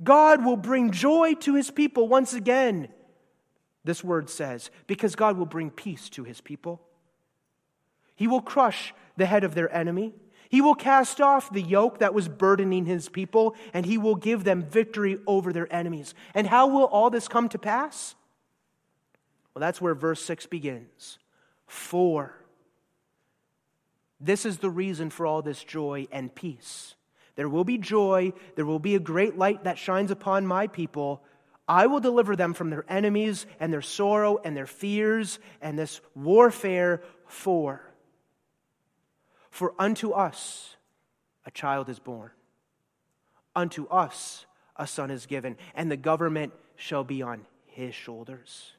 [0.04, 2.90] God will bring joy to his people once again,
[3.84, 6.82] this word says, because God will bring peace to his people.
[8.16, 10.14] He will crush the head of their enemy.
[10.50, 14.44] He will cast off the yoke that was burdening his people, and he will give
[14.44, 16.14] them victory over their enemies.
[16.34, 18.16] And how will all this come to pass?
[19.54, 21.20] Well, that's where verse 6 begins.
[21.66, 22.34] For
[24.20, 26.96] this is the reason for all this joy and peace.
[27.36, 31.24] There will be joy, there will be a great light that shines upon my people.
[31.68, 36.02] I will deliver them from their enemies and their sorrow and their fears and this
[36.16, 37.87] warfare for.
[39.58, 40.76] For unto us
[41.44, 42.30] a child is born,
[43.56, 48.74] unto us a son is given, and the government shall be on his shoulders.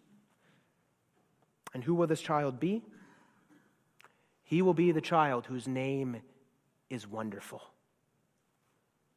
[1.75, 2.85] And who will this child be?
[4.45, 6.19] He will be the child whose name
[6.89, 7.61] is Wonderful.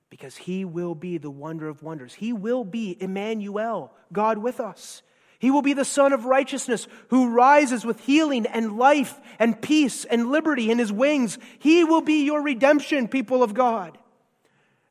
[0.09, 2.15] Because he will be the wonder of wonders.
[2.15, 5.03] He will be Emmanuel, God with us.
[5.41, 10.05] He will be the Sun of Righteousness who rises with healing and life and peace
[10.05, 11.39] and liberty in his wings.
[11.57, 13.97] He will be your redemption, people of God.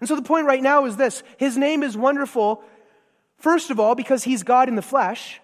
[0.00, 2.64] And so the point right now is this His name is wonderful,
[3.36, 5.40] first of all, because he's God in the flesh.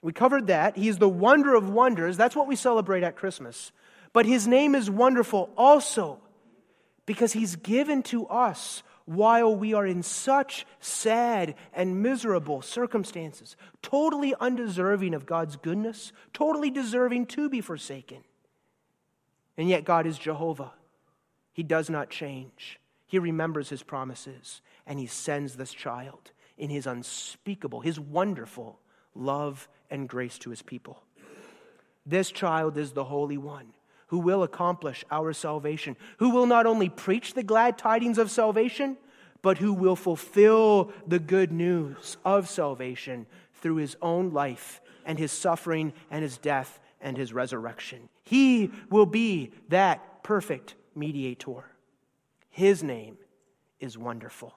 [0.00, 0.76] We covered that.
[0.76, 2.16] He's the wonder of wonders.
[2.16, 3.72] That's what we celebrate at Christmas.
[4.12, 6.20] But his name is wonderful also
[7.04, 14.34] because he's given to us while we are in such sad and miserable circumstances, totally
[14.40, 18.24] undeserving of God's goodness, totally deserving to be forsaken.
[19.56, 20.72] And yet, God is Jehovah.
[21.52, 22.80] He does not change.
[23.06, 28.80] He remembers his promises, and he sends this child in his unspeakable, his wonderful
[29.14, 31.02] love and grace to his people.
[32.06, 33.72] This child is the Holy One
[34.14, 38.96] who will accomplish our salvation, who will not only preach the glad tidings of salvation,
[39.42, 45.32] but who will fulfill the good news of salvation through his own life and his
[45.32, 48.08] suffering and his death and his resurrection.
[48.22, 51.64] He will be that perfect mediator.
[52.50, 53.18] His name
[53.80, 54.56] is wonderful.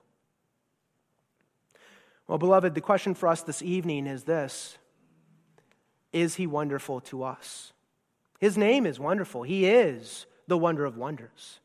[2.28, 4.78] Well, beloved, the question for us this evening is this
[6.14, 7.74] Is he wonderful to us?
[8.40, 9.44] His name is wonderful.
[9.44, 11.60] He is the wonder of wonders.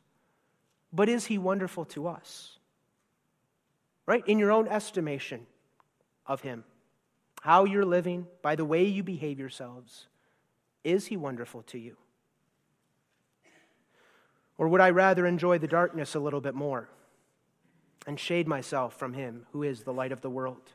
[0.91, 2.57] But is he wonderful to us?
[4.05, 4.23] Right?
[4.27, 5.45] In your own estimation
[6.25, 6.63] of him,
[7.41, 10.07] how you're living, by the way you behave yourselves,
[10.83, 11.97] is he wonderful to you?
[14.57, 16.89] Or would I rather enjoy the darkness a little bit more
[18.05, 20.71] and shade myself from him who is the light of the world?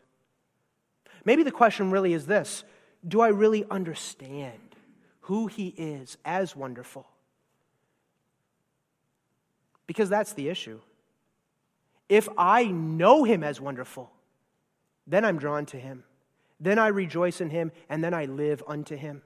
[1.24, 2.64] Maybe the question really is this
[3.06, 4.67] Do I really understand
[5.28, 7.06] who he is as wonderful.
[9.86, 10.80] Because that's the issue.
[12.08, 14.10] If I know him as wonderful,
[15.06, 16.04] then I'm drawn to him.
[16.58, 19.20] Then I rejoice in him, and then I live unto him.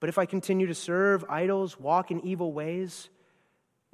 [0.00, 3.08] But if I continue to serve idols, walk in evil ways,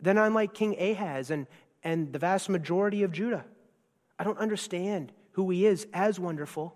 [0.00, 1.46] then I'm like King Ahaz and,
[1.84, 3.44] and the vast majority of Judah.
[4.18, 6.74] I don't understand who he is as wonderful,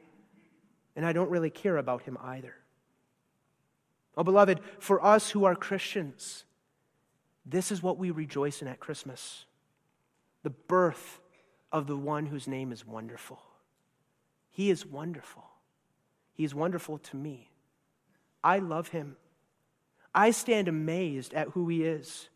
[0.94, 2.54] and I don't really care about him either.
[4.16, 6.44] Oh, beloved, for us who are Christians,
[7.46, 9.46] this is what we rejoice in at Christmas
[10.42, 11.20] the birth
[11.70, 13.40] of the one whose name is wonderful.
[14.50, 15.44] He is wonderful.
[16.34, 17.50] He is wonderful to me.
[18.42, 19.16] I love him.
[20.14, 22.28] I stand amazed at who he is.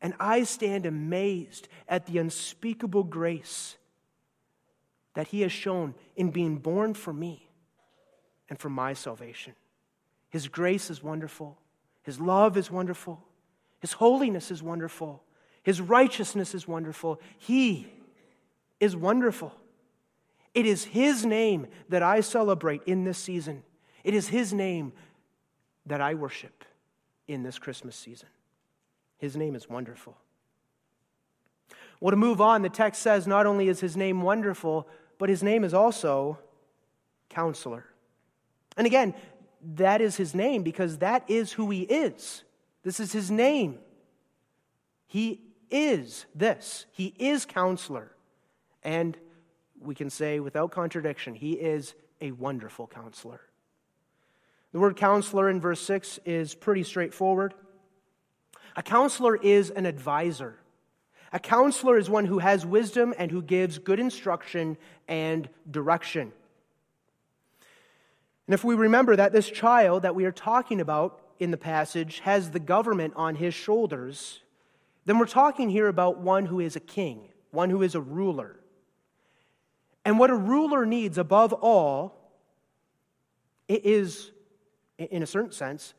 [0.00, 3.76] And I stand amazed at the unspeakable grace
[5.14, 7.48] that he has shown in being born for me
[8.48, 9.54] and for my salvation.
[10.32, 11.58] His grace is wonderful.
[12.04, 13.22] His love is wonderful.
[13.80, 15.22] His holiness is wonderful.
[15.62, 17.20] His righteousness is wonderful.
[17.36, 17.86] He
[18.80, 19.52] is wonderful.
[20.54, 23.62] It is His name that I celebrate in this season.
[24.04, 24.94] It is His name
[25.84, 26.64] that I worship
[27.28, 28.28] in this Christmas season.
[29.18, 30.16] His name is wonderful.
[32.00, 35.42] Well, to move on, the text says not only is His name wonderful, but His
[35.42, 36.38] name is also
[37.28, 37.84] counselor.
[38.78, 39.14] And again,
[39.62, 42.44] that is his name because that is who he is.
[42.82, 43.78] This is his name.
[45.06, 45.40] He
[45.70, 46.86] is this.
[46.90, 48.12] He is counselor.
[48.82, 49.16] And
[49.80, 53.40] we can say without contradiction, he is a wonderful counselor.
[54.72, 57.54] The word counselor in verse 6 is pretty straightforward.
[58.74, 60.58] A counselor is an advisor.
[61.32, 64.76] A counselor is one who has wisdom and who gives good instruction
[65.08, 66.32] and direction.
[68.46, 72.20] And if we remember that this child that we are talking about in the passage
[72.20, 74.40] has the government on his shoulders,
[75.04, 78.58] then we're talking here about one who is a king, one who is a ruler.
[80.04, 82.18] And what a ruler needs above all
[83.68, 84.32] is,
[84.98, 85.94] in a certain sense,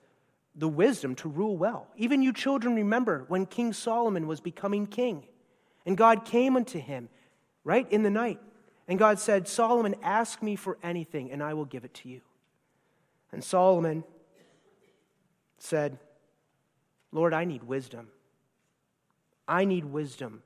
[0.56, 1.88] the wisdom to rule well.
[1.96, 5.26] Even you children remember when King Solomon was becoming king,
[5.86, 7.10] and God came unto him,
[7.64, 8.40] right, in the night.
[8.88, 12.22] And God said, Solomon, ask me for anything, and I will give it to you.
[13.34, 14.04] And Solomon
[15.58, 15.98] said,
[17.12, 18.10] Lord, I need wisdom.
[19.48, 20.44] I need wisdom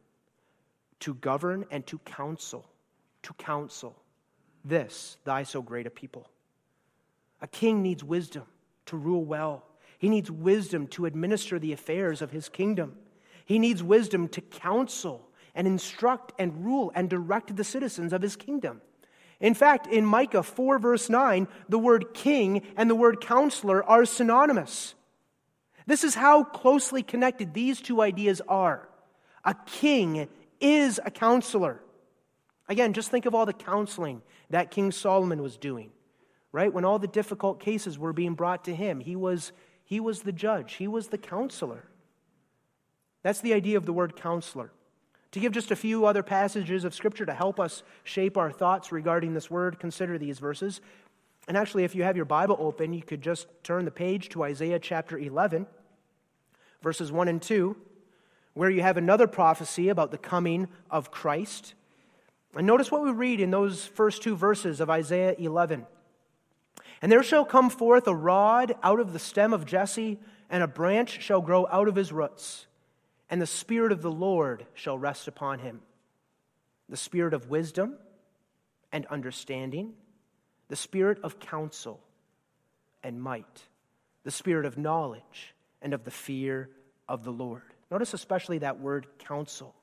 [1.02, 2.68] to govern and to counsel,
[3.24, 3.96] to counsel
[4.64, 6.30] this, thy so great a people.
[7.42, 8.44] A king needs wisdom
[8.88, 9.66] to rule well.
[10.00, 12.96] He needs wisdom to administer the affairs of his kingdom.
[13.46, 18.36] He needs wisdom to counsel and instruct and rule and direct the citizens of his
[18.36, 18.82] kingdom.
[19.40, 24.06] In fact, in Micah 4, verse 9, the word king and the word counselor are
[24.06, 24.96] synonymous.
[25.86, 28.90] This is how closely connected these two ideas are.
[29.46, 30.28] A king
[30.60, 31.82] is a counselor.
[32.68, 35.92] Again, just think of all the counseling that King Solomon was doing,
[36.52, 36.74] right?
[36.74, 39.52] When all the difficult cases were being brought to him, he was,
[39.86, 41.86] he was the judge, he was the counselor.
[43.24, 44.72] That's the idea of the word counselor.
[45.32, 48.92] To give just a few other passages of Scripture to help us shape our thoughts
[48.92, 50.80] regarding this word, consider these verses.
[51.48, 54.44] And actually, if you have your Bible open, you could just turn the page to
[54.44, 55.68] Isaiah chapter 11,
[56.82, 57.76] verses 1 and 2,
[58.54, 61.74] where you have another prophecy about the coming of Christ.
[62.56, 65.86] And notice what we read in those first two verses of Isaiah 11.
[67.02, 70.20] And there shall come forth a rod out of the stem of Jesse,
[70.50, 72.68] and a branch shall grow out of his roots
[73.30, 75.82] and the Spirit of the Lord shall rest upon him
[76.90, 77.96] the Spirit of wisdom
[78.94, 79.94] and understanding,
[80.70, 82.00] the Spirit of counsel
[83.04, 83.64] and might,
[84.24, 86.70] the Spirit of knowledge and of the fear
[87.10, 87.64] of the Lord.
[87.92, 89.76] Notice especially that word counsel.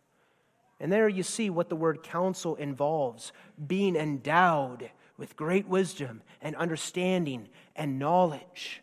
[0.80, 3.32] And there you see what the word counsel involves
[3.66, 8.82] being endowed with great wisdom and understanding and knowledge.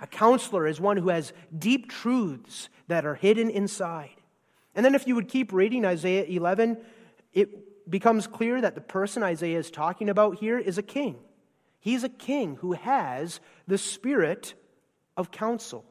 [0.00, 4.16] A counselor is one who has deep truths that are hidden inside.
[4.74, 6.78] And then, if you would keep reading Isaiah 11,
[7.32, 11.16] it becomes clear that the person Isaiah is talking about here is a king.
[11.80, 14.54] He's a king who has the spirit
[15.16, 15.84] of counsel,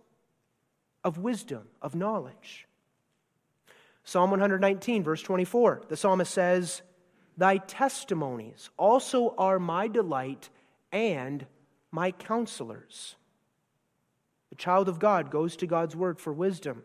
[1.04, 2.68] of wisdom, of knowledge.
[4.04, 6.82] Psalm 119, verse 24, the psalmist says,
[7.36, 10.50] Thy testimonies also are my delight
[10.91, 11.45] and
[11.91, 13.16] my counselors.
[14.58, 16.84] Child of God goes to God's word for wisdom,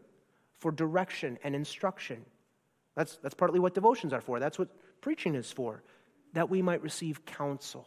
[0.58, 2.24] for direction and instruction.
[2.94, 4.38] That's, that's partly what devotions are for.
[4.38, 4.68] That's what
[5.00, 5.82] preaching is for,
[6.34, 7.86] that we might receive counsel.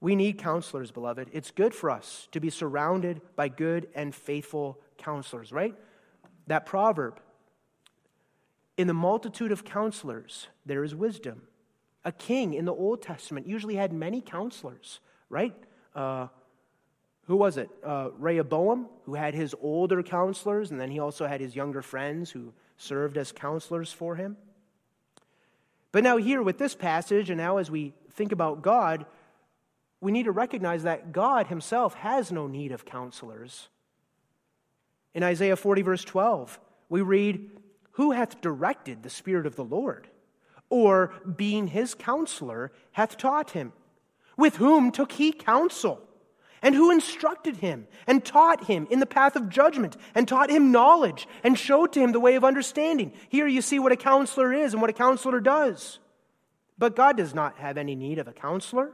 [0.00, 1.28] We need counselors, beloved.
[1.32, 5.74] It's good for us to be surrounded by good and faithful counselors, right?
[6.46, 7.20] That proverb
[8.76, 11.42] in the multitude of counselors, there is wisdom.
[12.04, 15.54] A king in the Old Testament usually had many counselors, right?
[15.96, 16.28] Uh,
[17.28, 17.68] who was it?
[17.84, 22.30] Uh, Rehoboam, who had his older counselors, and then he also had his younger friends
[22.30, 24.38] who served as counselors for him.
[25.92, 29.04] But now, here with this passage, and now as we think about God,
[30.00, 33.68] we need to recognize that God himself has no need of counselors.
[35.12, 36.58] In Isaiah 40, verse 12,
[36.88, 37.50] we read,
[37.92, 40.08] Who hath directed the Spirit of the Lord?
[40.70, 43.74] Or, being his counselor, hath taught him?
[44.38, 46.07] With whom took he counsel?
[46.62, 50.72] And who instructed him and taught him in the path of judgment and taught him
[50.72, 53.12] knowledge and showed to him the way of understanding.
[53.28, 55.98] Here you see what a counselor is and what a counselor does.
[56.76, 58.92] But God does not have any need of a counselor.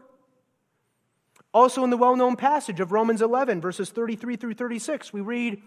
[1.53, 5.63] Also, in the well known passage of Romans 11, verses 33 through 36, we read,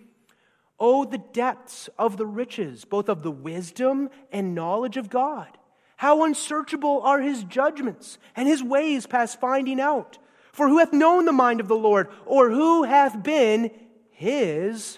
[0.79, 5.57] Oh, the depths of the riches, both of the wisdom and knowledge of God!
[5.95, 10.19] How unsearchable are his judgments, and his ways past finding out!
[10.57, 13.69] For who hath known the mind of the Lord, or who hath been
[14.09, 14.97] his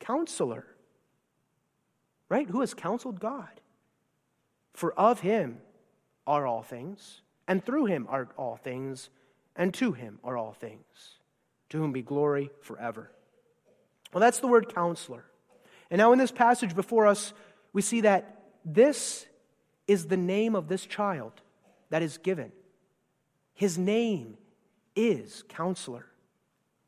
[0.00, 0.66] counselor?
[2.28, 2.50] Right?
[2.50, 3.60] Who has counseled God?
[4.74, 5.58] For of him
[6.26, 9.10] are all things, and through him are all things,
[9.54, 11.20] and to him are all things,
[11.68, 13.12] to whom be glory forever.
[14.12, 15.24] Well, that's the word counselor.
[15.88, 17.32] And now in this passage before us,
[17.72, 19.24] we see that this
[19.86, 21.32] is the name of this child
[21.90, 22.50] that is given.
[23.54, 24.36] His name
[24.96, 26.06] is Counselor.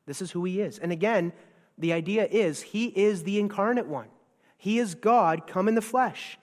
[0.06, 0.78] This is who he is.
[0.78, 1.32] And again,
[1.78, 4.08] the idea is he is the incarnate one.
[4.56, 6.38] He is God come in the flesh.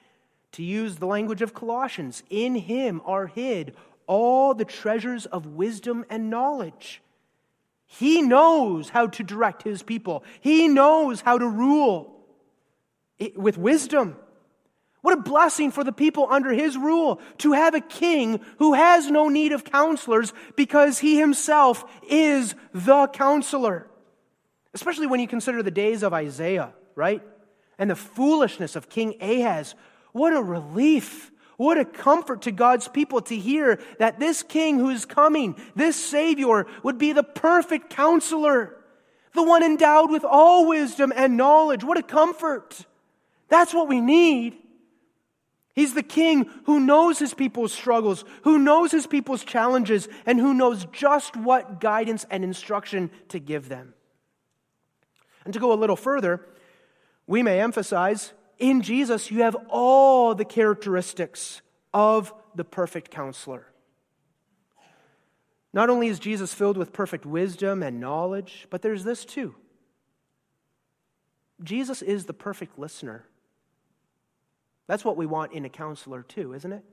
[0.53, 6.03] To use the language of Colossians, in him are hid all the treasures of wisdom
[6.09, 7.01] and knowledge.
[7.85, 12.19] He knows how to direct his people, he knows how to rule
[13.35, 14.17] with wisdom.
[15.01, 19.09] What a blessing for the people under his rule to have a king who has
[19.09, 23.87] no need of counselors because he himself is the counselor.
[24.73, 27.21] Especially when you consider the days of Isaiah, right?
[27.79, 29.73] And the foolishness of King Ahaz.
[30.11, 31.31] What a relief.
[31.57, 35.95] What a comfort to God's people to hear that this king who is coming, this
[35.95, 38.77] Savior, would be the perfect counselor,
[39.33, 41.83] the one endowed with all wisdom and knowledge.
[41.83, 42.85] What a comfort.
[43.49, 44.57] That's what we need.
[45.73, 50.53] He's the king who knows his people's struggles, who knows his people's challenges, and who
[50.53, 53.93] knows just what guidance and instruction to give them.
[55.45, 56.45] And to go a little further,
[57.25, 61.61] we may emphasize in Jesus, you have all the characteristics
[61.93, 63.65] of the perfect counselor.
[65.73, 69.55] Not only is Jesus filled with perfect wisdom and knowledge, but there's this too.
[71.63, 73.25] Jesus is the perfect listener.
[74.87, 76.83] That's what we want in a counselor, too, isn't it?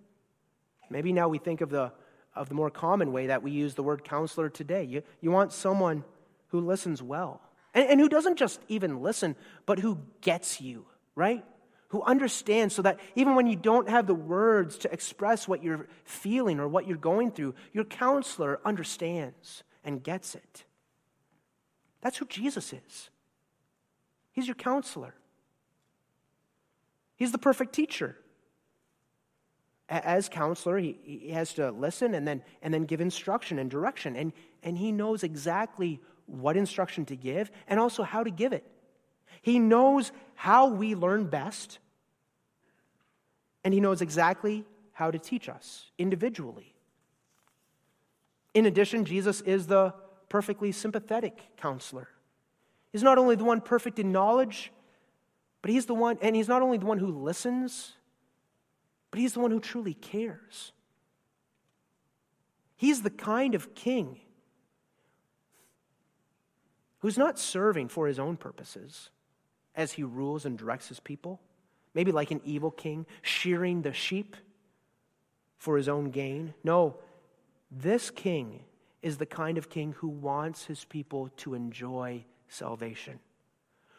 [0.91, 1.93] Maybe now we think of the,
[2.35, 4.85] of the more common way that we use the word counselor today.
[4.85, 6.05] You, you want someone
[6.49, 7.43] who listens well,
[7.75, 9.37] and, and who doesn't just even listen,
[9.67, 11.45] but who gets you, right?
[11.89, 15.89] Who understands so that even when you don't have the words to express what you're
[16.05, 20.65] feeling or what you're going through, your counselor understands and gets it.
[22.01, 23.11] That's who Jesus is.
[24.33, 25.15] He's your counselor.
[27.19, 28.17] He's the perfect teacher.
[29.91, 34.17] As counselor, he, he has to listen and then, and then give instruction and direction.
[34.17, 38.65] And, and he knows exactly what instruction to give and also how to give it.
[39.43, 41.79] He knows how we learn best,
[43.65, 46.75] and he knows exactly how to teach us individually.
[48.55, 49.95] In addition, Jesus is the
[50.29, 52.09] perfectly sympathetic counselor.
[52.93, 54.73] He's not only the one perfect in knowledge,
[55.63, 57.95] but he's the one, and he's not only the one who listens,
[59.11, 60.73] but he's the one who truly cares.
[62.77, 64.21] He's the kind of king
[67.01, 69.11] who's not serving for his own purposes
[69.75, 71.41] as he rules and directs his people,
[71.95, 74.37] maybe like an evil king shearing the sheep
[75.57, 76.55] for his own gain.
[76.63, 76.99] No,
[77.71, 78.65] this king
[79.03, 83.21] is the kind of king who wants his people to enjoy salvation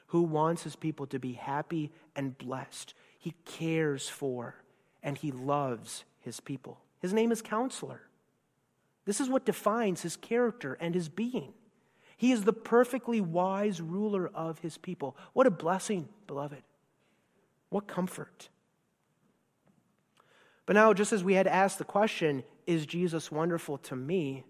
[0.09, 2.93] who wants his people to be happy and blessed.
[3.17, 4.55] He cares for
[5.03, 6.79] and he loves his people.
[6.99, 8.01] His name is Counselor.
[9.05, 11.53] This is what defines his character and his being.
[12.17, 15.15] He is the perfectly wise ruler of his people.
[15.33, 16.63] What a blessing, beloved.
[17.69, 18.49] What comfort.
[20.65, 24.43] But now, just as we had asked the question, is Jesus wonderful to me?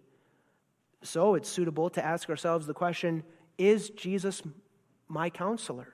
[1.04, 3.24] So it's suitable to ask ourselves the question,
[3.58, 4.42] is Jesus
[5.10, 5.88] my counselor.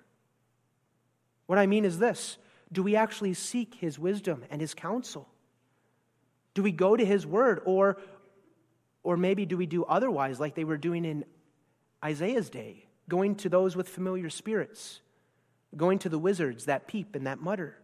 [1.47, 2.37] What I mean is this
[2.71, 5.29] do we actually seek his wisdom and his counsel?
[6.53, 7.97] Do we go to his word, or,
[9.03, 11.25] or maybe do we do otherwise, like they were doing in
[12.03, 15.01] Isaiah's day, going to those with familiar spirits,
[15.75, 17.77] going to the wizards that peep and that mutter?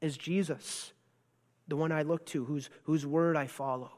[0.00, 0.92] Is Jesus
[1.68, 3.92] the one I look to, whose, whose word I follow?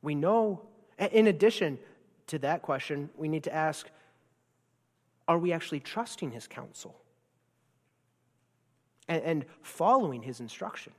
[0.00, 0.68] We know
[0.98, 1.78] in addition
[2.28, 3.88] to that question, we need to ask
[5.26, 6.96] are we actually trusting his counsel
[9.08, 10.92] and, and following his instruction?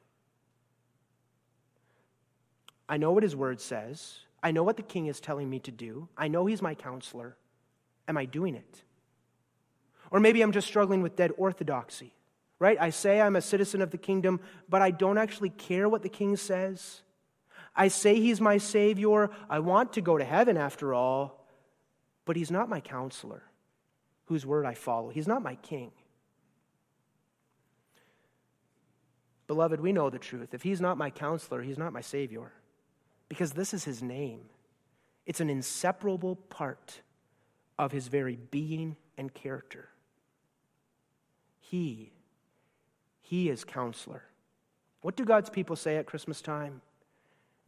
[2.87, 4.19] I know what his word says.
[4.41, 6.07] I know what the king is telling me to do.
[6.15, 7.35] I know he's my counselor.
[8.07, 8.83] Am I doing it?
[10.11, 12.13] Or maybe I'm just struggling with dead orthodoxy,
[12.57, 12.77] right?
[12.79, 16.09] I say I'm a citizen of the kingdom, but I don't actually care what the
[16.09, 17.01] king says.
[17.75, 19.29] I say he's my Savior.
[19.49, 21.45] I want to go to heaven after all,
[22.25, 23.43] but he's not my counselor
[24.25, 25.09] whose word I follow.
[25.09, 25.91] He's not my king.
[29.47, 30.53] Beloved, we know the truth.
[30.53, 32.51] If he's not my counselor, he's not my Savior
[33.29, 34.41] because this is his name.
[35.25, 37.01] It's an inseparable part
[37.79, 39.89] of his very being and character.
[41.59, 42.11] He,
[43.21, 44.23] he is counselor.
[45.01, 46.81] What do God's people say at Christmas time?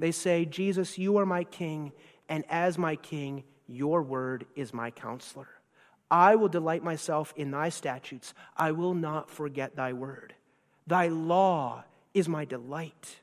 [0.02, 1.92] They say, Jesus, you are my king,
[2.28, 5.48] and as my king, your word is my counselor.
[6.10, 8.34] I will delight myself in thy statutes.
[8.58, 10.34] I will not forget thy word.
[10.88, 11.84] Thy law
[12.14, 13.20] is my delight.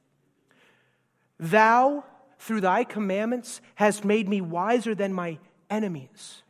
[1.39, 2.05] Thou,
[2.39, 6.43] through thy commandments, hast made me wiser than my enemies.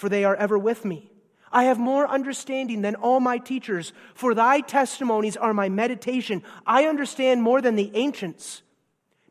[0.00, 1.10] for they are ever with me.
[1.52, 6.42] I have more understanding than all my teachers, for thy testimonies are my meditation.
[6.66, 8.62] I understand more than the ancients,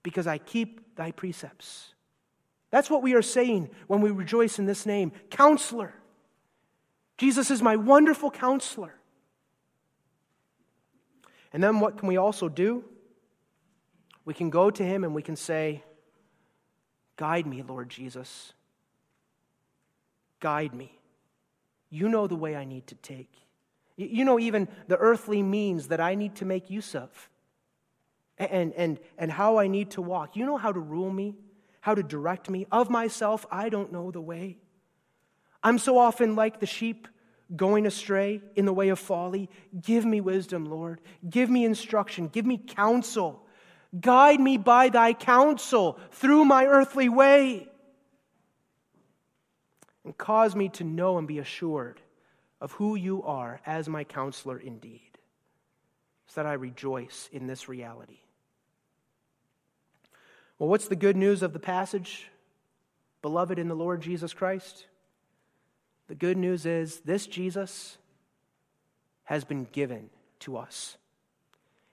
[0.04, 1.94] because I keep thy precepts.
[2.72, 5.94] That's what we are saying when we rejoice in this name Counselor.
[7.18, 8.96] Jesus is my wonderful counselor.
[11.52, 12.86] And then what can we also do?
[14.24, 15.84] We can go to him and we can say,
[17.18, 18.54] Guide me, Lord Jesus.
[20.40, 20.98] Guide me.
[21.90, 23.34] You know the way I need to take.
[23.98, 27.30] You know even the earthly means that I need to make use of
[28.40, 30.36] and, and, and how I need to walk.
[30.36, 31.36] You know how to rule me,
[31.82, 32.66] how to direct me.
[32.72, 34.58] Of myself, I don't know the way.
[35.62, 37.08] I'm so often like the sheep
[37.56, 39.50] going astray in the way of folly.
[39.82, 41.02] Give me wisdom, Lord.
[41.30, 42.28] Give me instruction.
[42.28, 43.46] Give me counsel.
[44.00, 47.68] Guide me by thy counsel through my earthly way
[50.06, 52.00] and cause me to know and be assured
[52.62, 55.18] of who you are as my counselor indeed,
[56.28, 58.20] so that I rejoice in this reality.
[60.60, 62.30] Well, what's the good news of the passage,
[63.24, 64.86] beloved in the Lord Jesus Christ?
[66.08, 67.98] The good news is this Jesus
[69.24, 70.10] has been given
[70.42, 70.98] to us.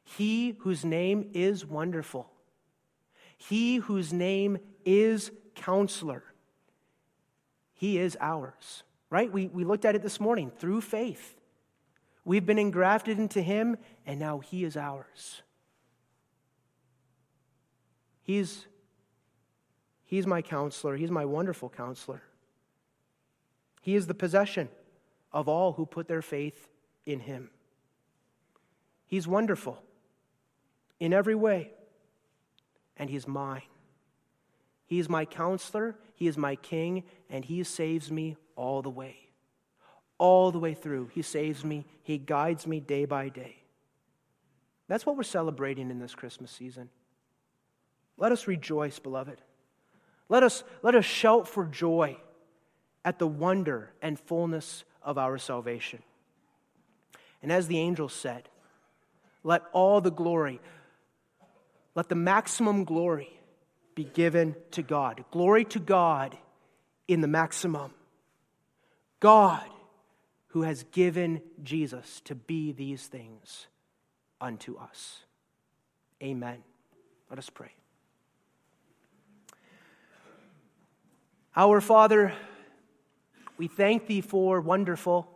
[0.05, 2.31] He whose name is wonderful,
[3.39, 6.23] he whose name is counselor
[7.77, 9.31] he is ours, right?
[9.31, 11.37] We, we looked at it this morning through faith.
[12.25, 15.43] We've been engrafted into Him, and now He is ours.
[18.27, 18.66] He's,
[20.05, 20.97] he's my counselor.
[20.97, 22.22] He's my wonderful counselor.
[23.83, 24.68] He is the possession
[25.33, 26.68] of all who put their faith
[27.07, 27.51] in Him.
[29.07, 29.81] He's wonderful
[30.99, 31.70] in every way,
[32.97, 33.62] and He's mine.
[34.87, 39.18] He is my counselor, He is my king, and He saves me all the way.
[40.18, 41.11] All the way through.
[41.14, 43.62] He saves me, He guides me day by day.
[44.89, 46.91] That's what we're celebrating in this Christmas season.
[48.19, 49.41] Let us rejoice, beloved.
[50.29, 52.17] Let us, let us shout for joy
[53.05, 56.03] at the wonder and fullness of our salvation.
[57.43, 58.49] And as the angel said,
[59.45, 60.61] let all the glory,
[61.95, 63.31] let the maximum glory
[63.95, 65.25] be given to God.
[65.31, 66.37] Glory to God
[67.07, 67.93] in the maximum.
[69.21, 69.64] God
[70.49, 73.69] who has given Jesus to be these things
[74.41, 75.21] unto us.
[76.23, 76.64] Amen.
[77.31, 77.73] Let us pray.
[81.59, 82.34] Our Father,
[83.57, 85.26] we thank thee for wonderful.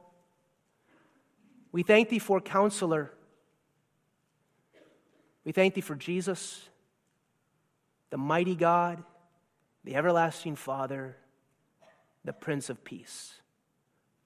[1.73, 3.11] We thank thee for counselor.
[5.45, 6.69] We thank thee for Jesus
[8.11, 9.03] the mighty God,
[9.85, 11.17] the everlasting Father,
[12.25, 13.35] the Prince of Peace.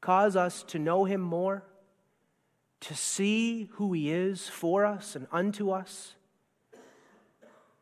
[0.00, 1.62] Cause us to know him more,
[2.80, 6.14] to see who he is for us and unto us,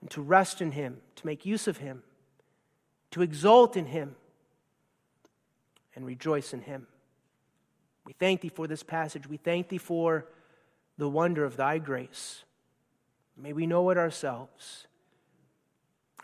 [0.01, 2.03] and to rest in him, to make use of him,
[3.13, 4.17] to exult in him,
[5.95, 6.87] and rejoice in him.
[8.07, 9.29] We thank thee for this passage.
[9.29, 10.27] We thank thee for
[10.99, 12.45] the wonder of thy grace.
[13.37, 14.87] May we know it ourselves.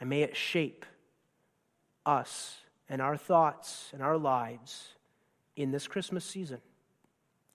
[0.00, 0.86] And may it shape
[2.06, 2.58] us
[2.88, 4.94] and our thoughts and our lives
[5.56, 6.60] in this Christmas season.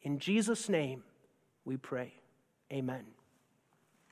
[0.01, 1.03] In Jesus' name
[1.65, 2.13] we pray.
[2.71, 3.05] Amen.